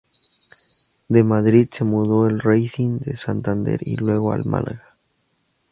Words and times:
De 1.09 1.23
Madrid, 1.23 1.69
se 1.71 1.83
mudó 1.83 2.23
al 2.25 2.39
Racing 2.39 2.97
de 3.01 3.15
Santander 3.15 3.79
y 3.83 3.97
luego 3.97 4.33
al 4.33 4.45
Málaga. 4.45 4.95